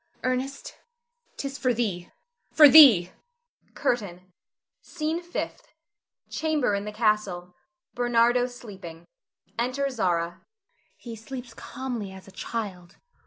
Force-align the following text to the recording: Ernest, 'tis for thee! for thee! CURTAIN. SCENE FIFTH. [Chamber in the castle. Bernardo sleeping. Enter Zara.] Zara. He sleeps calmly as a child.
Ernest, 0.23 0.79
'tis 1.37 1.59
for 1.59 1.75
thee! 1.75 2.09
for 2.51 2.67
thee! 2.67 3.11
CURTAIN. 3.75 4.33
SCENE 4.81 5.21
FIFTH. 5.21 5.67
[Chamber 6.27 6.73
in 6.73 6.85
the 6.85 6.91
castle. 6.91 7.53
Bernardo 7.93 8.47
sleeping. 8.47 9.05
Enter 9.59 9.91
Zara.] 9.91 10.21
Zara. 10.23 10.45
He 10.97 11.15
sleeps 11.15 11.53
calmly 11.53 12.11
as 12.11 12.27
a 12.27 12.31
child. 12.31 12.95